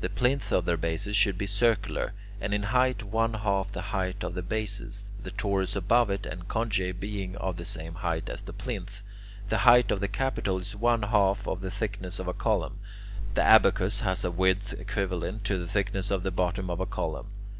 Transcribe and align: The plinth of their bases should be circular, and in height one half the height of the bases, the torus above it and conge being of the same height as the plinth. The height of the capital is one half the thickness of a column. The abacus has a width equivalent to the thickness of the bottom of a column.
The 0.00 0.10
plinth 0.10 0.50
of 0.50 0.64
their 0.64 0.76
bases 0.76 1.14
should 1.14 1.38
be 1.38 1.46
circular, 1.46 2.12
and 2.40 2.52
in 2.52 2.64
height 2.64 3.04
one 3.04 3.34
half 3.34 3.70
the 3.70 3.80
height 3.80 4.24
of 4.24 4.34
the 4.34 4.42
bases, 4.42 5.06
the 5.22 5.30
torus 5.30 5.76
above 5.76 6.10
it 6.10 6.26
and 6.26 6.48
conge 6.48 6.98
being 6.98 7.36
of 7.36 7.56
the 7.56 7.64
same 7.64 7.94
height 7.94 8.28
as 8.28 8.42
the 8.42 8.52
plinth. 8.52 9.02
The 9.50 9.58
height 9.58 9.92
of 9.92 10.00
the 10.00 10.08
capital 10.08 10.58
is 10.58 10.74
one 10.74 11.02
half 11.04 11.44
the 11.44 11.70
thickness 11.70 12.18
of 12.18 12.26
a 12.26 12.34
column. 12.34 12.80
The 13.34 13.42
abacus 13.44 14.00
has 14.00 14.24
a 14.24 14.32
width 14.32 14.72
equivalent 14.72 15.44
to 15.44 15.58
the 15.60 15.68
thickness 15.68 16.10
of 16.10 16.24
the 16.24 16.32
bottom 16.32 16.70
of 16.70 16.80
a 16.80 16.84
column. 16.86 17.28